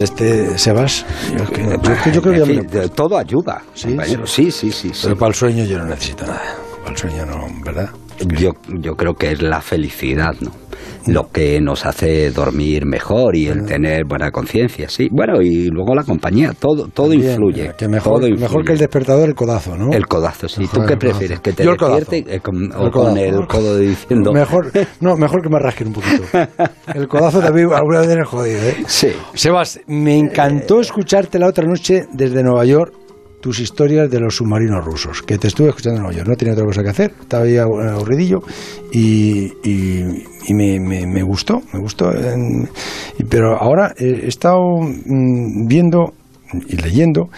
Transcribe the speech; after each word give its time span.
Este 0.00 0.56
Sebas, 0.56 1.04
yo, 1.36 1.44
que- 1.46 1.64
creo 2.12 2.22
que 2.22 2.38
ya 2.38 2.46
me 2.46 2.88
todo 2.90 3.18
ayuda. 3.18 3.62
Sí, 3.74 3.96
sí, 4.26 4.52
sí, 4.52 4.70
sí. 4.70 4.90
sí. 4.94 5.00
Pero 5.02 5.16
para 5.16 5.30
el 5.30 5.34
sueño 5.34 5.64
yo 5.64 5.76
no 5.80 5.86
necesito 5.86 6.24
nada. 6.24 6.54
Para 6.84 6.90
el 6.92 6.96
sueño 6.96 7.26
no, 7.26 7.48
¿verdad? 7.64 7.90
Yo, 8.26 8.52
yo 8.80 8.94
creo 8.94 9.14
que 9.14 9.32
es 9.32 9.42
la 9.42 9.60
felicidad, 9.60 10.34
¿no? 10.40 10.50
Lo 11.06 11.30
que 11.30 11.60
nos 11.60 11.86
hace 11.86 12.30
dormir 12.30 12.84
mejor 12.84 13.34
y 13.34 13.46
el 13.46 13.64
tener 13.64 14.04
buena 14.04 14.30
conciencia, 14.30 14.88
sí. 14.88 15.08
Bueno, 15.10 15.40
y 15.40 15.68
luego 15.68 15.94
la 15.94 16.02
compañía, 16.02 16.52
todo, 16.52 16.88
todo 16.88 17.10
Bien, 17.10 17.30
influye. 17.30 17.72
Que 17.78 17.88
mejor, 17.88 18.20
todo 18.20 18.30
mejor 18.36 18.64
que 18.64 18.72
el 18.72 18.78
despertador, 18.78 19.28
el 19.28 19.34
codazo, 19.34 19.76
¿no? 19.76 19.90
El 19.92 20.06
codazo, 20.06 20.48
sí. 20.48 20.62
Mejor 20.62 20.80
¿Tú 20.80 20.86
qué 20.86 20.96
prefieres? 20.96 21.40
¿Que 21.40 21.52
te 21.52 21.64
Yo 21.64 21.72
despierte 21.72 22.24
eh, 22.28 22.40
con, 22.40 22.72
o 22.74 22.86
El 22.86 22.90
con 22.90 23.16
el 23.16 23.46
codo 23.46 23.78
diciendo... 23.78 24.32
Mejor, 24.32 24.70
no, 25.00 25.16
mejor 25.16 25.42
que 25.42 25.48
me 25.48 25.58
rasquen 25.58 25.88
un 25.88 25.94
poquito. 25.94 26.24
El 26.94 27.08
codazo 27.08 27.40
también 27.40 27.72
alguna 27.72 28.00
vez 28.00 28.10
es 28.10 28.28
jodido, 28.28 28.60
¿eh? 28.60 28.76
Sí. 28.86 29.12
Sebas, 29.32 29.80
me 29.86 30.18
encantó 30.18 30.80
escucharte 30.80 31.38
la 31.38 31.46
otra 31.46 31.64
noche 31.64 32.06
desde 32.12 32.42
Nueva 32.42 32.64
York 32.66 32.92
tus 33.40 33.60
historias 33.60 34.10
de 34.10 34.20
los 34.20 34.36
submarinos 34.36 34.84
rusos, 34.84 35.22
que 35.22 35.38
te 35.38 35.48
estuve 35.48 35.68
escuchando 35.68 36.00
en 36.10 36.16
York, 36.16 36.28
no 36.28 36.36
tenía 36.36 36.54
otra 36.54 36.64
cosa 36.66 36.82
que 36.82 36.88
hacer, 36.90 37.12
estaba 37.20 37.44
ahí 37.44 37.56
abu- 37.56 37.80
aburridillo 37.80 38.40
y, 38.92 39.52
me, 40.54 40.80
me- 40.80 41.06
me 41.06 41.22
gustó, 41.22 41.62
me 41.72 41.78
gustó. 41.80 42.12
en- 42.12 42.68
pero 43.28 43.56
ahora 43.56 43.94
he 43.96 44.26
estado 44.26 44.80
mm, 44.80 45.66
viendo 45.66 46.14
y 46.68 46.76
leyendo 46.76 47.28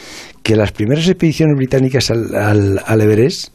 que 0.42 0.56
las 0.56 0.72
primeras 0.72 1.06
expediciones 1.08 1.56
británicas 1.56 2.10
al, 2.10 2.34
al, 2.34 2.80
al 2.86 3.00
Everest, 3.00 3.48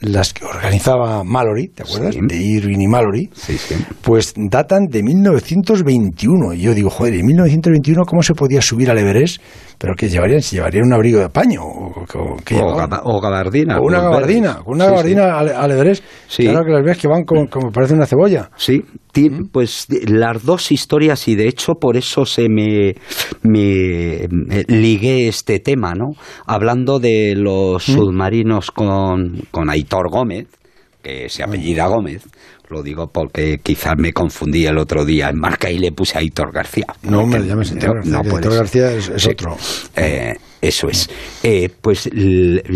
las 0.00 0.32
que 0.34 0.44
organizaba 0.44 1.24
Mallory, 1.24 1.68
¿te 1.68 1.82
acuerdas? 1.82 2.14
Sí. 2.14 2.20
De 2.22 2.36
Irving 2.36 2.80
y 2.80 2.86
Mallory, 2.86 3.30
Sí, 3.34 3.56
sí. 3.56 3.74
pues 4.02 4.34
datan 4.36 4.86
de 4.90 5.02
1921. 5.02 6.52
Y 6.54 6.60
yo 6.60 6.74
digo, 6.74 6.90
joder, 6.90 7.14
en 7.14 7.26
1921 7.26 8.04
cómo 8.04 8.22
se 8.22 8.34
podía 8.34 8.60
subir 8.60 8.90
al 8.90 8.98
Everest? 8.98 9.40
Pero 9.78 9.94
que 9.94 10.08
llevarían, 10.08 10.40
se 10.42 10.56
llevarían 10.56 10.84
un 10.86 10.92
abrigo 10.94 11.18
de 11.20 11.28
paño 11.28 11.62
o, 11.62 11.88
o- 12.00 12.36
¿qué 12.44 12.54
O, 12.54 12.58
llevaban? 12.58 12.90
gaba- 12.90 13.02
o 13.04 13.20
gabardina. 13.20 13.78
O 13.78 13.84
una 13.86 14.00
gabardina, 14.00 14.48
verdes. 14.48 14.64
una 14.66 14.84
gabardina 14.86 15.38
al, 15.38 15.48
al 15.50 15.70
Everest. 15.72 16.04
Sí. 16.28 16.44
Claro 16.44 16.64
que 16.64 16.72
las 16.72 16.84
ves 16.84 16.98
que 16.98 17.08
van 17.08 17.24
como, 17.24 17.48
como 17.48 17.70
parece 17.70 17.94
una 17.94 18.06
cebolla. 18.06 18.50
Sí, 18.56 18.82
pues 19.52 19.86
las 20.08 20.44
dos 20.44 20.72
historias 20.72 21.28
y 21.28 21.34
de 21.34 21.48
hecho 21.48 21.74
por 21.80 21.96
eso 21.96 22.24
se 22.24 22.48
me, 22.48 22.94
me, 23.42 24.26
me 24.30 24.62
ligué 24.68 25.28
este 25.28 25.58
tema, 25.60 25.94
¿no? 25.94 26.12
Hablando 26.46 26.98
de 26.98 27.34
los 27.36 27.84
submarinos 27.84 28.70
con, 28.70 29.42
con 29.50 29.70
Aitor 29.70 30.10
Gómez, 30.10 30.46
que 31.02 31.28
se 31.28 31.42
apellida 31.42 31.86
Gómez, 31.86 32.24
lo 32.68 32.82
digo 32.82 33.06
porque 33.12 33.58
quizás 33.62 33.94
me 33.96 34.12
confundí 34.12 34.66
el 34.66 34.76
otro 34.78 35.04
día 35.04 35.28
en 35.28 35.38
marca 35.38 35.70
y 35.70 35.78
le 35.78 35.92
puse 35.92 36.18
Aitor 36.18 36.52
García. 36.52 36.86
No, 37.02 37.28
Que- 37.30 37.46
llámese 37.46 37.74
Aitor 37.74 37.94
García, 37.96 38.22
que 38.22 38.28
puede 38.30 38.36
Aitor. 38.44 38.54
García 38.58 38.92
es- 38.92 39.08
es 39.10 39.22
Sí. 39.22 39.30
otro. 39.30 39.56
Eh, 39.96 40.34
eso 40.60 40.88
es. 40.88 41.08
Eh, 41.44 41.68
pues 41.80 42.10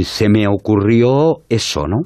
se 0.05 0.29
me 0.29 0.47
ocurrió 0.47 1.39
eso, 1.49 1.87
¿no? 1.89 2.03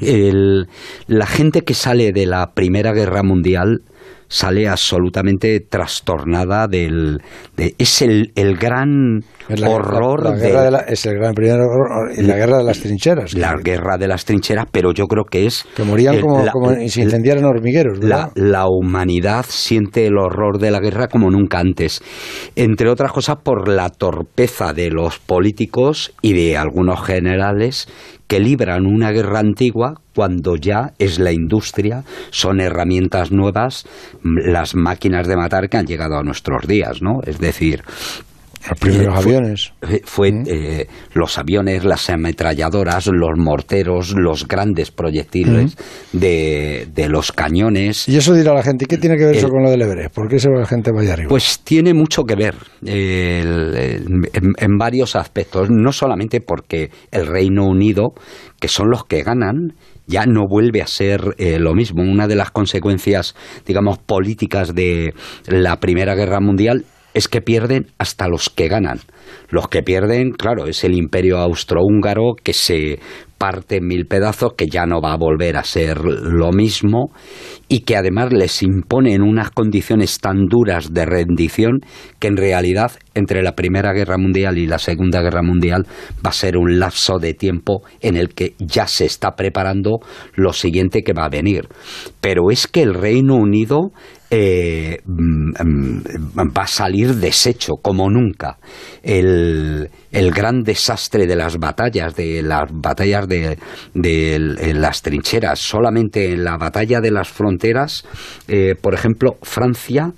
El- 0.00 0.68
la 1.06 1.26
gente 1.26 1.62
que 1.62 1.74
sale 1.74 2.12
de 2.12 2.26
la 2.26 2.52
Primera 2.52 2.92
Guerra 2.92 3.22
Mundial 3.22 3.82
sale 4.28 4.68
absolutamente 4.68 5.60
trastornada 5.60 6.66
del... 6.68 7.20
de- 7.56 7.74
es 7.78 8.02
el, 8.02 8.32
el 8.34 8.56
gran 8.56 9.20
Es 9.48 9.60
la- 9.60 9.70
horror 9.70 10.24
la- 10.24 10.30
la 10.30 10.36
de 10.36 10.46
guerra 10.48 10.62
de 10.64 10.70
la- 10.70 10.78
es 10.80 11.06
el 11.06 11.14
gran 11.14 11.34
primer 11.34 11.60
horror, 11.60 12.12
la 12.18 12.36
guerra 12.36 12.58
de 12.58 12.64
las 12.64 12.80
trincheras. 12.80 13.34
la 13.34 13.54
que, 13.56 13.70
guerra 13.72 13.96
de 13.98 14.08
las 14.08 14.24
trincheras, 14.24 14.66
pero 14.70 14.92
yo 14.92 15.06
creo 15.06 15.24
que 15.24 15.46
es... 15.46 15.64
que 15.76 15.84
morían 15.84 16.14
el- 16.16 16.20
como, 16.22 16.44
como 16.52 16.74
si 16.88 17.02
incendiaran 17.02 17.44
hormigueros, 17.44 17.98
la, 18.02 18.16
¿verdad? 18.16 18.32
la 18.34 18.66
humanidad 18.68 19.44
siente 19.48 20.06
el 20.06 20.18
horror 20.18 20.58
de 20.58 20.70
la 20.70 20.80
guerra 20.80 21.08
como 21.08 21.30
nunca 21.30 21.58
antes. 21.60 22.02
Entre 22.56 22.88
otras 22.90 23.12
cosas 23.12 23.36
por 23.42 23.68
la 23.68 23.90
torpeza 23.90 24.72
de 24.72 24.90
los 24.90 25.18
políticos 25.18 26.12
y 26.22 26.32
de 26.32 26.56
algunos 26.56 27.04
generales 27.04 27.88
que 28.26 28.40
libran 28.40 28.86
una 28.86 29.12
guerra 29.12 29.38
antigua 29.38 29.94
cuando 30.16 30.56
ya 30.56 30.92
es 30.98 31.18
la 31.18 31.30
industria, 31.30 32.02
son 32.30 32.60
herramientas 32.60 33.30
nuevas, 33.30 33.86
las 34.24 34.74
máquinas 34.74 35.28
de 35.28 35.36
matar 35.36 35.68
que 35.68 35.76
han 35.76 35.86
llegado 35.86 36.16
a 36.16 36.22
nuestros 36.22 36.66
días, 36.66 37.02
¿no? 37.02 37.20
Es 37.26 37.38
decir, 37.38 37.82
Los 38.68 38.80
primeros 38.80 39.06
eh, 39.18 39.22
fue- 39.22 39.36
aviones. 39.36 39.72
eh, 39.82 40.00
Fue 40.04 40.28
eh, 40.46 40.88
los 41.14 41.38
aviones, 41.38 41.84
las 41.84 42.10
ametralladoras, 42.10 43.06
los 43.06 43.38
morteros, 43.38 44.14
los 44.16 44.48
grandes 44.48 44.90
proyectiles 44.90 45.76
de, 46.12 46.88
de 46.92 47.08
los 47.08 47.30
cañones. 47.30 48.08
Y 48.08 48.16
eso 48.16 48.32
dirá 48.34 48.52
la 48.54 48.64
gente, 48.64 48.86
¿y 48.86 48.88
qué 48.88 48.98
tiene 48.98 49.16
que 49.16 49.26
ver 49.26 49.36
eso 49.36 49.48
con 49.50 49.62
lo 49.62 49.70
del 49.70 49.82
Everest? 49.82 50.12
¿Por 50.14 50.28
qué 50.28 50.40
se 50.40 50.48
va 50.50 50.58
la 50.60 50.66
gente 50.66 50.90
vaya 50.90 51.12
arriba? 51.12 51.28
Pues 51.28 51.60
tiene 51.62 51.94
mucho 51.94 52.24
que 52.24 52.34
ver 52.34 52.54
eh, 52.84 53.40
el- 53.44 53.76
el- 53.76 54.28
en, 54.32 54.52
en 54.58 54.78
varios 54.78 55.14
aspectos, 55.14 55.68
no 55.70 55.92
solamente 55.92 56.40
porque 56.40 56.90
el 57.12 57.26
Reino 57.26 57.66
Unido, 57.68 58.14
que 58.58 58.66
son 58.68 58.90
los 58.90 59.04
que 59.04 59.22
ganan, 59.22 59.74
ya 60.06 60.26
no 60.26 60.46
vuelve 60.48 60.82
a 60.82 60.86
ser 60.86 61.34
eh, 61.38 61.58
lo 61.58 61.74
mismo. 61.74 62.02
Una 62.02 62.28
de 62.28 62.36
las 62.36 62.50
consecuencias, 62.50 63.34
digamos, 63.66 63.98
políticas 63.98 64.74
de 64.74 65.14
la 65.46 65.78
Primera 65.80 66.14
Guerra 66.14 66.40
Mundial 66.40 66.84
es 67.16 67.28
que 67.28 67.40
pierden 67.40 67.86
hasta 67.96 68.28
los 68.28 68.50
que 68.50 68.68
ganan. 68.68 69.00
Los 69.48 69.68
que 69.68 69.82
pierden, 69.82 70.32
claro, 70.32 70.66
es 70.66 70.84
el 70.84 70.94
imperio 70.94 71.38
austrohúngaro 71.38 72.34
que 72.42 72.52
se 72.52 72.98
parte 73.38 73.76
en 73.76 73.86
mil 73.86 74.04
pedazos, 74.04 74.52
que 74.52 74.66
ya 74.66 74.84
no 74.84 75.00
va 75.00 75.14
a 75.14 75.16
volver 75.16 75.56
a 75.56 75.64
ser 75.64 75.98
lo 76.04 76.52
mismo 76.52 77.10
y 77.68 77.80
que 77.80 77.96
además 77.96 78.34
les 78.34 78.62
imponen 78.62 79.22
unas 79.22 79.50
condiciones 79.50 80.18
tan 80.18 80.44
duras 80.46 80.92
de 80.92 81.06
rendición 81.06 81.80
que 82.18 82.28
en 82.28 82.36
realidad 82.36 82.92
entre 83.16 83.42
la 83.42 83.52
Primera 83.52 83.92
Guerra 83.92 84.18
Mundial 84.18 84.58
y 84.58 84.66
la 84.66 84.78
Segunda 84.78 85.22
Guerra 85.22 85.42
Mundial 85.42 85.86
va 86.24 86.30
a 86.30 86.32
ser 86.32 86.56
un 86.56 86.78
lapso 86.78 87.18
de 87.18 87.34
tiempo 87.34 87.82
en 88.00 88.16
el 88.16 88.34
que 88.34 88.54
ya 88.58 88.86
se 88.86 89.06
está 89.06 89.32
preparando 89.32 89.98
lo 90.34 90.52
siguiente 90.52 91.02
que 91.02 91.12
va 91.12 91.24
a 91.24 91.30
venir. 91.30 91.68
Pero 92.20 92.50
es 92.50 92.66
que 92.66 92.82
el 92.82 92.94
Reino 92.94 93.36
Unido 93.36 93.90
eh, 94.28 94.98
mm, 95.04 95.50
mm, 95.50 96.02
va 96.56 96.62
a 96.62 96.66
salir 96.66 97.14
deshecho 97.14 97.74
como 97.80 98.10
nunca. 98.10 98.58
El, 99.02 99.88
gran 100.12 100.62
desastre 100.62 101.26
de 101.26 101.36
las 101.36 101.58
batallas, 101.58 102.14
de 102.16 102.42
las 102.42 102.64
batallas 102.72 103.28
de, 103.28 103.56
de 103.94 104.74
las 104.74 105.02
trincheras, 105.02 105.60
solamente 105.60 106.32
en 106.32 106.42
la 106.42 106.56
batalla 106.56 107.00
de 107.00 107.10
las 107.10 107.28
fronteras, 107.28 108.04
eh, 108.48 108.74
por 108.80 108.94
ejemplo, 108.94 109.36
Francia 109.42 110.12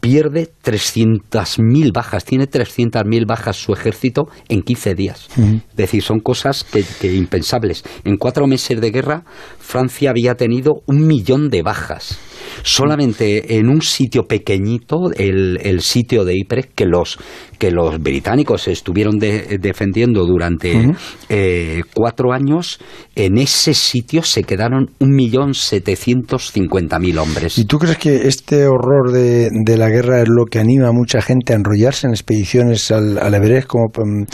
pierde 0.00 0.48
300.000 0.64 1.92
bajas, 1.92 2.24
tiene 2.24 2.46
300.000 2.48 3.26
bajas 3.26 3.56
su 3.56 3.72
ejército 3.72 4.28
en 4.48 4.62
15 4.62 4.94
días. 4.94 5.28
Es 5.36 5.76
decir, 5.76 6.02
son 6.02 6.20
cosas 6.20 6.64
que, 6.64 6.84
que 7.00 7.14
impensables. 7.14 7.82
En 8.04 8.16
cuatro 8.16 8.46
meses 8.46 8.80
de 8.80 8.90
guerra, 8.90 9.24
Francia 9.58 10.10
había 10.10 10.34
tenido 10.34 10.82
un 10.86 11.06
millón 11.06 11.48
de 11.50 11.62
bajas. 11.62 12.18
Solamente 12.62 13.56
en 13.58 13.68
un 13.68 13.82
sitio 13.82 14.22
pequeñito, 14.24 15.10
el, 15.16 15.58
el 15.62 15.80
sitio 15.80 16.24
de 16.24 16.34
Ypres, 16.38 16.66
que 16.74 16.84
los, 16.86 17.18
que 17.58 17.70
los 17.70 17.98
británicos 18.00 18.68
estuvieron 18.68 19.18
de- 19.18 19.58
defendiendo 19.60 20.24
durante 20.24 20.92
eh, 21.28 21.82
cuatro 21.94 22.32
años, 22.32 22.78
en 23.14 23.38
ese 23.38 23.74
sitio 23.74 24.22
se 24.22 24.44
quedaron 24.44 24.90
un 25.00 25.10
millón 25.10 25.54
setecientos 25.54 26.52
cincuenta 26.52 26.98
mil 26.98 27.18
hombres. 27.18 27.58
¿Y 27.58 27.64
tú 27.64 27.78
crees 27.78 27.98
que 27.98 28.28
este 28.28 28.66
horror 28.66 29.12
de, 29.12 29.48
de 29.64 29.76
la 29.76 29.85
guerra 29.88 30.22
es 30.22 30.28
lo 30.28 30.44
que 30.46 30.58
anima 30.58 30.88
a 30.88 30.92
mucha 30.92 31.20
gente 31.22 31.52
a 31.52 31.56
enrollarse 31.56 32.06
en 32.06 32.12
expediciones 32.12 32.90
al, 32.90 33.18
al 33.18 33.34
Everest 33.34 33.66
como 33.66 33.86
mm, 33.86 34.24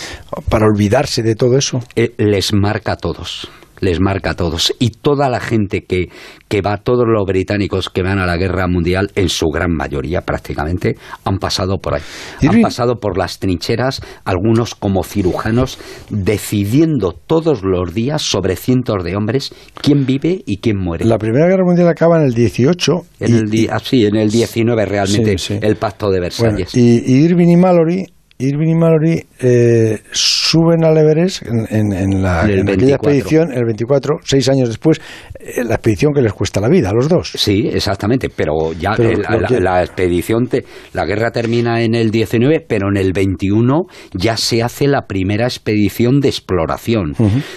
para 0.49 0.67
olvidarse 0.67 1.23
de 1.23 1.35
todo 1.35 1.57
eso? 1.57 1.81
eh, 1.97 2.13
les 2.19 2.53
marca 2.53 2.93
a 2.93 2.97
todos. 2.97 3.49
Les 3.83 4.01
marca 4.01 4.31
a 4.31 4.35
todos. 4.35 4.73
Y 4.79 4.91
toda 4.91 5.29
la 5.29 5.41
gente 5.41 5.85
que, 5.85 6.09
que 6.49 6.63
va, 6.63 6.77
todos 6.77 7.05
los 7.07 7.25
británicos 7.27 7.89
que 7.91 8.03
van 8.03 8.21
a 8.21 8.27
la 8.27 8.37
guerra 8.37 8.69
mundial, 8.69 9.11
en 9.17 9.29
su 9.29 9.49
gran 9.49 9.73
mayoría 9.73 10.21
prácticamente, 10.21 10.95
han 11.25 11.39
pasado 11.39 11.79
por 11.79 11.95
ahí. 11.95 12.03
Han 12.49 12.61
pasado 12.63 13.01
por 13.01 13.19
las 13.19 13.41
trincheras, 13.41 14.01
algunos 14.25 14.77
como 14.77 15.03
cirujanos, 15.03 15.79
decidiendo 16.11 17.13
todos 17.27 17.63
los 17.65 17.93
días 17.93 18.23
sobre 18.23 18.55
cientos 18.55 19.03
de 19.03 19.17
hombres 19.17 19.53
quién 19.83 20.07
vive 20.07 20.43
y 20.47 20.59
quién 20.59 20.79
muere. 20.79 21.05
La 21.05 21.19
Primera 21.19 21.49
Guerra 21.49 21.65
Mundial 21.65 21.89
acaba 21.89 22.19
en 22.21 22.27
el 22.27 22.35
18 22.35 22.93
en 23.21 23.31
y, 23.53 23.65
el 23.65 23.71
ah, 23.71 23.81
sí, 23.83 24.07
en 24.07 24.15
el 24.17 24.31
19 24.31 24.87
realmente, 24.87 25.37
Sí, 25.39 25.55
sí. 25.55 25.59
el 25.61 25.75
pacto 25.75 26.07
de 26.11 26.21
bueno, 26.21 26.57
Versalles. 26.57 26.75
y, 26.77 27.03
y 27.05 27.25
Irving 27.25 27.49
y 27.49 27.57
Mallory 27.57 28.07
Irving 28.49 28.69
y 28.69 28.75
Mallory 28.75 29.25
eh, 29.41 29.99
suben 30.11 30.85
al 30.85 30.97
Everest 30.99 31.43
en, 31.47 31.67
en- 31.71 31.93
en 31.93 32.23
la, 32.23 32.43
En 32.43 32.69
aquella 32.69 32.99
24. 32.99 33.11
expedición, 33.11 33.53
el 33.53 33.65
24, 33.65 34.17
seis 34.25 34.49
años 34.49 34.69
después, 34.69 35.01
eh, 35.39 35.63
la 35.65 35.75
expedición 35.77 36.13
que 36.13 36.21
les 36.23 36.33
cuesta 36.33 36.61
la 36.61 36.69
vida 36.69 36.91
a 36.91 36.93
los 36.93 37.09
dos. 37.09 37.33
Sí, 37.35 37.69
exactamente, 37.73 38.29
pero 38.35 38.73
ya 38.73 38.93
Pero 38.97 39.11
el- 39.11 39.23
lo 39.23 39.41
la, 39.41 39.49
que- 39.49 39.61
la 39.61 39.83
expedición, 39.83 40.47
te- 40.47 40.65
la 40.93 41.05
guerra 41.07 41.31
termina 41.31 41.83
en 41.83 41.95
el 41.95 42.11
19, 42.11 42.65
pero 42.67 42.89
en 42.89 42.97
el 42.97 43.13
21 43.13 43.83
ya 44.15 44.37
se 44.37 44.63
hace 44.63 44.87
la 44.89 45.03
primera 45.07 45.45
expedición 45.45 46.21
de 46.21 46.29
exploración. 46.29 47.13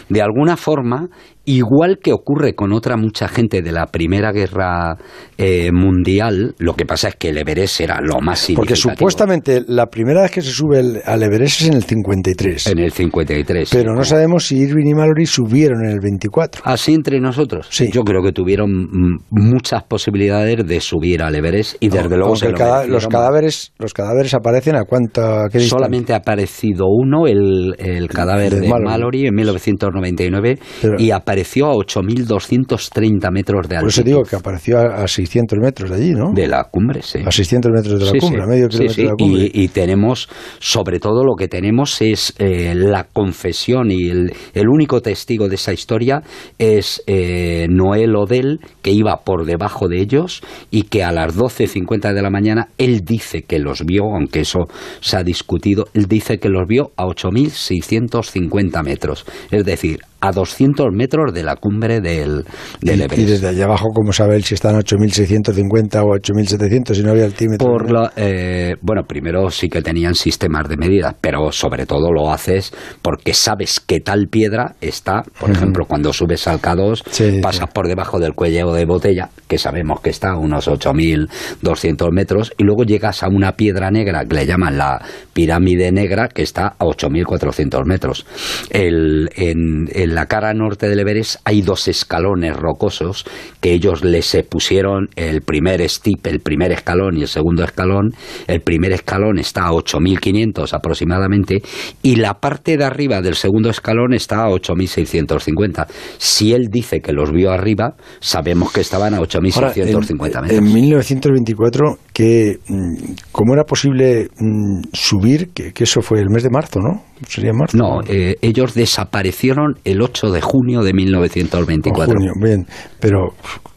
De 0.10 0.22
alguna 0.22 0.58
forma, 0.58 1.08
igual 1.46 2.00
que 2.02 2.12
ocurre 2.14 2.56
con 2.56 2.74
otra 2.74 2.98
mucha 2.98 3.28
gente 3.28 3.62
de 3.62 3.72
la 3.72 3.86
Primera 3.88 4.32
Guerra 4.32 4.98
eh, 5.38 5.72
Mundial, 5.72 6.56
lo 6.58 6.76
que 6.76 6.86
pasa 6.86 7.10
es 7.10 7.16
que 7.16 7.30
el 7.30 7.38
Everest 7.38 7.82
era 7.82 8.00
lo 8.02 8.20
más 8.22 8.40
significativo. 8.40 8.56
Porque 8.58 8.76
supuestamente 8.98 9.64
la 9.68 9.88
primera 9.88 10.22
vez 10.24 10.32
que 10.32 10.42
se 10.42 10.52
sube 10.52 10.80
el, 10.80 11.02
al 11.06 11.24
Everest 11.24 11.62
es 11.62 11.68
en 11.68 11.74
el 11.76 11.84
53. 11.84 12.68
En 12.68 12.80
el 12.80 12.92
53. 12.92 13.70
Pero 13.72 13.94
no 13.96 14.04
sabemos 14.04 14.48
si 14.48 14.58
Irving 14.58 14.88
y 14.88 14.94
Mallory 14.94 15.26
subieron 15.26 15.86
en 15.86 15.92
el 15.92 16.00
24. 16.02 16.62
Así 16.66 16.94
entre 16.94 17.20
nosotros. 17.20 17.68
Sí. 17.70 17.90
Yo 17.92 18.04
creo 18.04 18.22
que 18.24 18.32
tuvieron 18.32 18.88
muchas 19.30 19.84
posibilidades 19.84 20.66
de 20.66 20.80
subir 20.80 21.22
al 21.24 21.36
Everest 21.36 21.76
y 21.80 21.90
desde 21.90 22.18
luego 22.18 22.36
se 22.36 22.50
lo 22.50 22.58
cada- 22.58 22.86
los 22.86 23.08
cadáveres 23.08 23.74
los 23.78 23.94
cadáveres 23.94 24.34
aparecen 24.34 24.76
a 24.76 24.84
cuánta 24.84 25.46
qué? 25.52 25.60
Solamente 25.60 26.14
ha 26.14 26.18
aparecido 26.18 26.86
uno, 26.88 27.28
el, 27.28 27.76
el 27.78 28.08
cadáver 28.10 28.54
de 28.56 28.62
de, 28.62 28.70
Mallory. 28.70 29.28
En 29.28 29.36
1999 29.36 30.60
Pero- 30.82 30.96
y 31.00 31.12
apareció 31.36 31.66
a 31.68 31.74
8.230 31.74 33.32
metros 33.32 33.68
de 33.68 33.80
Por 33.80 33.90
eso 33.90 34.04
digo 34.04 34.24
que 34.24 34.36
apareció 34.38 34.80
a, 34.80 35.04
a 35.04 35.08
600 35.08 35.60
metros 35.60 35.90
de 35.90 35.96
allí, 35.98 36.12
¿no? 36.12 36.32
de 36.34 36.48
la 36.48 36.64
cumbre, 36.72 37.02
sí. 37.02 37.20
A 37.26 37.32
600 37.32 37.72
metros 37.74 38.00
de 38.00 38.06
la 38.06 38.12
Sí, 38.12 38.20
cumbre, 38.20 38.40
sí. 38.40 38.44
a 38.44 38.48
medio 38.48 38.68
kilómetro 38.70 38.94
sí. 38.96 39.02
de 39.02 39.08
la 39.08 39.16
cumbre. 39.16 39.52
Y, 39.54 39.64
y 39.64 39.68
tenemos, 39.68 40.30
sobre 40.60 41.00
todo 41.00 41.24
lo 41.26 41.36
que 41.36 41.48
tenemos 41.50 42.02
es 42.02 42.34
eh, 42.40 42.74
la 42.74 43.04
confesión 43.12 43.92
y 43.92 44.10
el, 44.10 44.34
el 44.54 44.70
único 44.70 45.02
testigo 45.02 45.50
de 45.50 45.56
esa 45.56 45.74
historia 45.74 46.22
es 46.58 47.04
eh, 47.08 47.68
Noel 47.70 48.16
Odell, 48.16 48.60
que 48.82 48.92
iba 48.92 49.18
por 49.26 49.46
debajo 49.46 49.90
de 49.90 50.00
ellos 50.00 50.42
y 50.72 50.84
que 50.84 51.04
a 51.04 51.12
las 51.12 51.36
12.50 51.38 52.14
de 52.14 52.22
la 52.22 52.30
mañana 52.30 52.70
él 52.78 53.02
dice 53.04 53.42
que 53.42 53.60
los 53.60 53.84
vio, 53.86 54.04
aunque 54.06 54.42
eso 54.42 54.68
se 55.02 55.18
ha 55.18 55.24
discutido, 55.24 55.88
él 55.94 56.06
dice 56.06 56.38
que 56.38 56.48
los 56.50 56.66
vio 56.68 56.92
a 56.96 57.04
8.650 57.06 58.84
metros, 58.84 59.26
es 59.52 59.66
decir, 59.66 60.00
a 60.28 60.32
200 60.32 60.88
metros 60.94 61.34
de 61.34 61.44
la 61.44 61.56
cumbre 61.56 62.02
del, 62.02 62.46
del 62.82 63.00
y, 63.00 63.04
Everest. 63.04 63.18
y 63.22 63.26
desde 63.26 63.48
allá 63.50 63.66
abajo, 63.66 63.90
¿cómo 63.94 64.12
sabe 64.14 64.36
él 64.36 64.44
si 64.44 64.54
están 64.56 64.76
a 64.76 64.80
8.650 64.80 66.02
o 66.04 66.16
8.700 66.18 66.94
si 66.96 67.04
no 67.04 67.12
había 67.12 67.26
altímetro? 67.26 67.68
Por 67.68 67.92
la, 67.92 68.12
eh, 68.16 68.76
bueno, 68.82 69.04
primero 69.08 69.50
sí 69.52 69.70
que 69.70 69.82
tenían 69.82 70.16
sistemas 70.16 70.68
de 70.70 70.78
medidas, 70.78 71.16
pero 71.22 71.52
sobre 71.52 71.86
todo 71.86 72.12
lo 72.12 72.32
haces 72.32 72.72
porque 73.02 73.34
sabes 73.34 73.80
que 73.80 74.00
tal 74.00 74.28
piedra 74.30 74.76
está, 74.82 75.24
por 75.40 75.50
ejemplo, 75.52 75.86
cuando 75.86 76.12
subes 76.14 76.48
al 76.48 76.60
K2, 76.62 77.04
Sí, 77.10 77.40
pasas 77.42 77.68
sí. 77.68 77.72
por 77.74 77.88
debajo 77.88 78.20
del 78.20 78.34
cuello 78.34 78.72
de 78.74 78.86
botella, 78.86 79.30
que 79.48 79.58
sabemos 79.58 80.02
que 80.02 80.10
está 80.10 80.32
a 80.32 80.38
unos 80.38 80.68
8.200 80.68 82.12
metros, 82.12 82.54
y 82.58 82.64
luego 82.64 82.84
llegas 82.84 83.24
a 83.24 83.28
una 83.28 83.54
piedra 83.54 83.92
negra 83.92 84.26
que 84.26 84.36
le 84.36 84.46
llaman 84.46 84.78
la 84.78 85.02
pirámide 85.34 85.92
negra, 85.92 86.28
que 86.30 86.44
está 86.44 86.68
a 86.80 86.86
8.400 86.86 87.86
metros. 87.86 88.26
El- 88.70 89.30
en, 89.36 89.88
en 89.92 90.15
la 90.16 90.28
cara 90.28 90.54
norte 90.54 90.88
del 90.88 91.00
Everest 91.02 91.42
hay 91.44 91.62
dos 91.62 91.88
escalones 91.90 92.56
rocosos 92.56 93.26
que 93.60 93.74
ellos 93.74 94.04
les 94.04 94.36
pusieron 94.50 95.10
el 95.18 95.42
primer 95.42 95.88
steep, 95.90 96.26
el 96.28 96.40
primer 96.40 96.72
escalón 96.72 97.18
y 97.18 97.24
el 97.24 97.28
segundo 97.28 97.64
escalón. 97.64 98.12
El 98.48 98.62
primer 98.62 98.94
escalón 98.94 99.38
está 99.40 99.66
a 99.66 99.72
8.500 99.72 100.74
aproximadamente 100.74 101.62
y 102.02 102.16
la 102.16 102.36
parte 102.36 102.78
de 102.78 102.86
arriba 102.86 103.22
del 103.22 103.36
segundo 103.36 103.70
escalón 103.70 104.14
está 104.14 104.46
a 104.46 104.50
8.650. 104.50 105.88
Si 106.18 106.54
él 106.54 106.70
dice 106.72 107.02
que 107.02 107.12
los 107.12 107.32
vio 107.32 107.52
arriba, 107.52 107.96
sabemos 108.20 108.72
que 108.72 108.82
estaban 108.82 109.14
a 109.14 109.18
Ahora, 109.18 109.30
8.650 109.30 109.76
en, 109.78 110.18
metros. 110.18 110.52
en 110.52 110.74
1924, 110.74 111.98
que, 112.16 112.60
mm, 112.70 112.94
¿cómo 113.34 113.56
era 113.56 113.66
posible 113.66 114.30
mm, 114.40 114.84
subir? 114.94 115.50
Que, 115.50 115.74
que 115.74 115.84
eso 115.84 116.02
fue 116.02 116.22
el 116.22 116.30
mes 116.30 116.44
de 116.44 116.50
marzo, 116.50 116.80
¿no? 116.80 117.04
Sería 117.28 117.52
marzo. 117.52 117.78
No, 117.78 118.00
eh, 118.08 118.38
ellos 118.42 118.74
desaparecieron 118.74 119.76
el 119.84 120.02
8 120.02 120.32
de 120.32 120.40
junio 120.40 120.82
de 120.82 120.92
O 120.92 120.94
1924. 120.94 122.14
junio, 122.16 122.32
bien. 122.42 122.66
Pero 123.02 123.34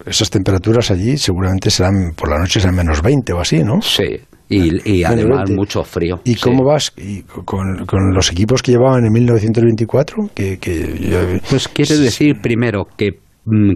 esas 0.07 0.31
temperaturas 0.31 0.93
allí 0.93 1.19
seguramente 1.19 1.69
serán, 1.69 2.13
por 2.15 2.31
la 2.31 2.39
noche 2.39 2.61
serán 2.61 2.77
menos 2.77 3.03
20 3.03 3.33
o 3.33 3.41
así, 3.41 3.65
¿no? 3.65 3.83
Sí, 3.83 4.21
y, 4.49 4.89
y 4.99 5.03
además 5.03 5.49
20. 5.49 5.55
mucho 5.55 5.83
frío. 5.83 6.21
¿Y 6.23 6.35
sí. 6.35 6.41
cómo 6.41 6.65
vas 6.65 6.93
y 6.97 7.23
con, 7.23 7.87
con 7.87 8.15
los 8.15 8.31
equipos 8.31 8.63
que 8.63 8.71
llevaban 8.71 9.05
en 9.05 9.13
1924? 9.15 10.31
Que, 10.33 10.59
que 10.59 11.41
Pues 11.51 11.67
quiere 11.67 11.97
decir 11.97 12.37
primero 12.41 12.87
que 12.97 13.19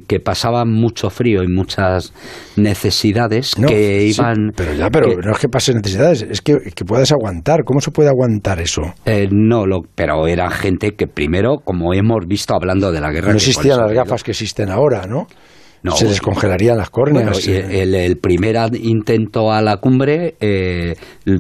que 0.07 0.21
pasaban 0.21 0.71
mucho 0.73 1.11
frío 1.11 1.43
y 1.43 1.49
muchas 1.49 2.13
necesidades 2.57 3.59
No, 3.59 3.69
que 3.69 4.01
sí, 4.13 4.19
iban 4.21 4.53
pero 4.57 4.75
ya, 4.75 4.89
pero 4.91 5.09
que- 5.11 5.17
no 5.17 5.33
es 5.33 5.39
que 5.39 5.49
pases 5.49 5.75
necesidades, 5.75 6.23
es 6.23 6.41
que, 6.41 6.59
que 6.75 6.85
puedas 6.85 7.11
aguantar. 7.13 7.65
¿Cómo 7.65 7.81
se 7.81 7.91
puede 7.91 8.09
aguantar 8.09 8.61
eso? 8.61 8.83
eh, 9.05 9.29
no 9.31 9.67
lo 9.67 9.83
pero 9.95 10.27
era 10.27 10.51
gente 10.51 10.93
que 10.93 11.07
primero 11.07 11.59
como 11.65 11.93
hemos 11.95 12.27
visto 12.27 12.55
hablando 12.55 12.93
de 12.93 13.01
la 13.01 13.11
guerra 13.11 13.31
No 13.31 13.37
existían 13.37 13.79
las 13.79 13.93
gafas 13.93 14.23
que 14.23 14.31
existen 14.33 14.71
ahora, 14.71 15.07
¿no? 15.07 15.27
No. 15.83 15.97
se 15.97 16.07
les 16.07 16.21
congelarían 16.21 16.79
las 16.79 16.91
córneas. 16.91 17.45
Bueno, 17.45 17.59
eh. 17.61 17.83
el, 17.83 17.95
el 17.95 18.17
primer 18.17 18.57
intento 18.75 19.51
a 19.51 19.61
la 19.61 19.79
cumbre 19.79 20.37
eh, 20.41 20.95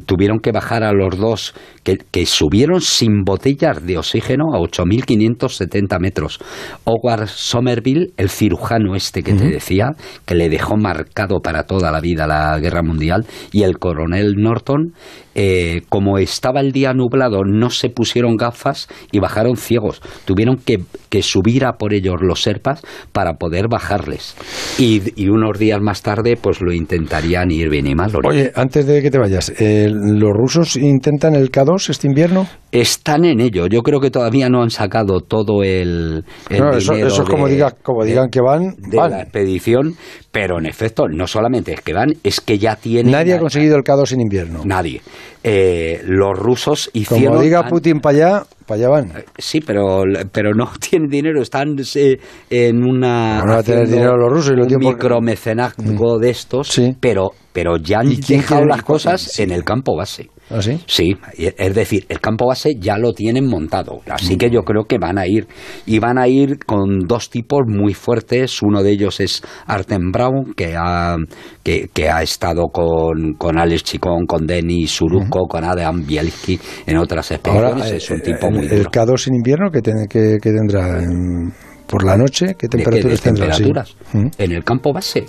tuvieron 0.04 0.40
que 0.40 0.50
bajar 0.50 0.82
a 0.82 0.92
los 0.92 1.16
dos, 1.16 1.54
que, 1.84 1.98
que 2.10 2.26
subieron 2.26 2.80
sin 2.80 3.22
botellas 3.24 3.84
de 3.86 3.98
oxígeno 3.98 4.52
a 4.52 4.58
8.570 4.58 6.00
metros. 6.00 6.40
Howard 6.84 7.28
Somerville, 7.28 8.12
el 8.16 8.30
cirujano 8.30 8.96
este 8.96 9.22
que 9.22 9.34
te 9.34 9.48
decía, 9.48 9.90
que 10.26 10.34
le 10.34 10.48
dejó 10.48 10.76
marcado 10.76 11.40
para 11.40 11.64
toda 11.64 11.92
la 11.92 12.00
vida 12.00 12.26
la 12.26 12.58
guerra 12.58 12.82
mundial, 12.82 13.26
y 13.52 13.62
el 13.62 13.78
coronel 13.78 14.34
Norton, 14.36 14.92
eh, 15.34 15.82
como 15.88 16.18
estaba 16.18 16.60
el 16.60 16.72
día 16.72 16.92
nublado, 16.92 17.44
no 17.44 17.70
se 17.70 17.88
pusieron 17.90 18.36
gafas 18.36 18.88
y 19.10 19.18
bajaron 19.20 19.56
ciegos. 19.56 20.00
Tuvieron 20.24 20.56
que, 20.56 20.78
que 21.08 21.22
subir 21.22 21.64
a 21.64 21.72
por 21.78 21.94
ellos 21.94 22.16
los 22.20 22.42
serpas 22.42 22.82
para 23.12 23.34
poder 23.34 23.68
bajarles. 23.68 24.34
Y, 24.78 25.02
y 25.16 25.28
unos 25.28 25.58
días 25.58 25.80
más 25.80 26.02
tarde, 26.02 26.36
pues 26.40 26.60
lo 26.60 26.72
intentarían 26.72 27.50
Irving 27.50 27.84
y 27.86 27.94
Mallory. 27.94 28.28
Oye, 28.28 28.52
antes 28.54 28.86
de 28.86 29.02
que 29.02 29.10
te 29.10 29.18
vayas, 29.18 29.52
eh, 29.58 29.88
¿los 29.90 30.32
rusos 30.32 30.76
intentan 30.76 31.34
el 31.34 31.50
K2 31.50 31.90
este 31.90 32.06
invierno? 32.06 32.46
Están 32.70 33.24
en 33.24 33.40
ello. 33.40 33.66
Yo 33.66 33.82
creo 33.82 34.00
que 34.00 34.10
todavía 34.10 34.48
no 34.48 34.62
han 34.62 34.70
sacado 34.70 35.20
todo 35.20 35.62
el, 35.62 36.24
el 36.48 36.58
No, 36.60 36.70
eso, 36.72 36.92
dinero 36.92 37.08
eso 37.08 37.22
es 37.22 37.28
como, 37.28 37.46
de- 37.46 37.52
diga, 37.54 37.70
como 37.82 38.02
de- 38.04 38.10
digan 38.10 38.30
que 38.30 38.40
van, 38.40 38.74
de 38.78 38.96
van. 38.96 39.10
la 39.10 39.22
expedición, 39.22 39.94
pero 40.30 40.58
en 40.58 40.66
efecto, 40.66 41.06
no 41.08 41.26
solamente 41.26 41.72
es 41.74 41.80
que 41.82 41.92
van, 41.92 42.14
es 42.24 42.40
que 42.40 42.58
ya 42.58 42.76
tienen... 42.76 43.12
Nadie 43.12 43.34
ha 43.34 43.38
conseguido 43.38 43.76
el 43.76 43.82
K2 43.82 44.12
en 44.12 44.20
invierno. 44.22 44.62
Nadie. 44.64 45.02
Eh, 45.44 46.00
los 46.04 46.38
rusos 46.38 46.90
hicieron... 46.92 47.32
Como 47.32 47.42
diga 47.42 47.66
Putin 47.68 48.00
para 48.00 48.16
allá, 48.16 48.42
para 48.66 48.78
allá 48.78 48.88
van. 48.88 49.12
Sí, 49.38 49.60
pero, 49.60 50.04
pero 50.30 50.54
no 50.54 50.70
tienen 50.80 51.08
dinero, 51.08 51.42
están 51.42 51.76
eh, 51.94 52.18
en 52.50 52.84
una... 52.84 53.38
No 53.40 53.46
van 53.46 53.58
a 53.58 53.62
tener 53.62 53.88
dinero 53.88 54.16
los 54.16 54.32
rusos 54.32 54.52
y 54.52 54.56
lo 54.56 54.66
tienen 54.66 54.88
micromecenazgo 54.90 56.18
de 56.18 56.30
estos, 56.30 56.68
Sí. 56.68 56.96
pero, 57.00 57.30
pero 57.52 57.76
ya 57.76 58.00
han 58.00 58.12
¿Y 58.12 58.18
quién 58.18 58.40
dejado 58.40 58.64
las 58.66 58.82
cosas 58.82 59.38
en 59.40 59.50
el 59.50 59.64
campo 59.64 59.96
base. 59.96 60.30
¿Ah, 60.52 60.60
sí? 60.60 60.78
Sí, 60.86 61.16
es 61.36 61.74
decir, 61.74 62.04
el 62.08 62.20
campo 62.20 62.46
base 62.46 62.74
ya 62.78 62.98
lo 62.98 63.12
tienen 63.12 63.46
montado, 63.48 64.00
así 64.10 64.36
que 64.36 64.50
yo 64.50 64.62
creo 64.62 64.84
que 64.84 64.98
van 64.98 65.18
a 65.18 65.26
ir. 65.26 65.46
Y 65.86 65.98
van 65.98 66.18
a 66.18 66.28
ir 66.28 66.58
con 66.64 67.00
dos 67.06 67.30
tipos 67.30 67.62
muy 67.66 67.94
fuertes, 67.94 68.60
uno 68.62 68.82
de 68.82 68.90
ellos 68.90 69.18
es 69.20 69.42
Artem 69.66 70.12
Brown, 70.12 70.52
que 70.54 70.74
ha, 70.76 71.16
que, 71.62 71.88
que 71.92 72.08
ha 72.10 72.22
estado 72.22 72.66
con, 72.68 73.34
con 73.38 73.58
Alex 73.58 73.84
Chicón, 73.84 74.26
con 74.26 74.46
Denis 74.46 74.90
Suruko, 74.90 75.46
con 75.48 75.64
Adam 75.64 76.04
Bielski 76.06 76.58
en 76.86 76.98
otras 76.98 77.30
expediciones, 77.30 77.82
Ahora, 77.84 77.96
es 77.96 78.10
un 78.10 78.18
eh, 78.18 78.20
tipo 78.22 78.46
el, 78.48 78.52
muy 78.54 78.64
el 78.66 78.78
duro. 78.84 78.90
K2 78.90 79.28
en 79.28 79.34
invierno, 79.36 79.70
que, 79.70 79.80
ten- 79.80 80.06
que- 80.08 80.36
que 80.42 80.50
tendrá? 80.50 81.02
En- 81.02 81.52
¿Por 81.92 82.04
la 82.04 82.16
noche? 82.16 82.56
¿Qué 82.58 82.68
¿De 82.68 82.82
qué? 82.82 82.90
¿De 82.90 83.18
temperaturas? 83.18 83.18
Sí. 83.18 83.22
temperaturas? 83.22 83.96
Mm. 84.14 84.26
En 84.38 84.52
el 84.52 84.64
campo 84.64 84.94
base, 84.94 85.26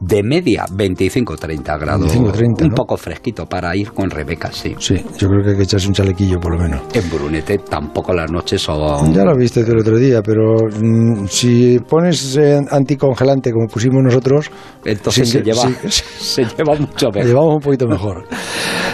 de 0.00 0.22
media 0.24 0.64
25-30 0.66 1.78
grados, 1.78 2.12
25-30, 2.16 2.62
un 2.62 2.68
¿no? 2.70 2.74
poco 2.74 2.96
fresquito 2.96 3.46
para 3.46 3.76
ir 3.76 3.92
con 3.92 4.10
Rebeca, 4.10 4.50
sí. 4.50 4.74
Sí, 4.80 4.96
yo 5.16 5.28
creo 5.28 5.44
que 5.44 5.50
hay 5.50 5.56
que 5.56 5.62
echarse 5.62 5.86
un 5.86 5.94
chalequillo 5.94 6.40
por 6.40 6.56
lo 6.56 6.64
menos. 6.64 6.80
En 6.92 7.08
Brunete 7.08 7.58
tampoco 7.58 8.12
las 8.12 8.28
noches 8.28 8.60
son... 8.60 9.14
Ya 9.14 9.22
lo 9.22 9.36
viste 9.36 9.62
tú 9.62 9.70
el 9.70 9.78
otro 9.78 9.96
día, 9.96 10.20
pero 10.20 10.56
mm, 10.66 11.26
si 11.28 11.78
pones 11.88 12.36
eh, 12.36 12.60
anticongelante 12.72 13.52
como 13.52 13.68
pusimos 13.68 14.02
nosotros, 14.02 14.50
Entonces 14.84 15.28
sí, 15.28 15.38
se, 15.38 15.44
lleva, 15.44 15.62
sí, 15.62 16.02
se 16.18 16.42
lleva 16.42 16.74
mucho 16.74 17.06
mejor. 17.14 17.24
llevamos 17.24 17.54
un 17.54 17.60
poquito 17.60 17.86
mejor. 17.86 18.24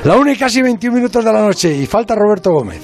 La 0.04 0.18
una 0.18 0.32
y 0.32 0.36
casi 0.36 0.60
21 0.60 0.94
minutos 0.96 1.24
de 1.24 1.32
la 1.32 1.40
noche 1.40 1.74
y 1.74 1.86
falta 1.86 2.14
Roberto 2.14 2.52
Gómez. 2.52 2.82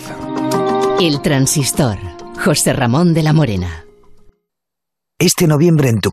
El 0.99 1.21
transistor. 1.21 1.99
José 2.43 2.73
Ramón 2.73 3.13
de 3.13 3.23
la 3.23 3.35
Morena. 3.35 3.85
Este 5.21 5.47
noviembre 5.47 5.91
en 5.91 6.01
tu 6.01 6.09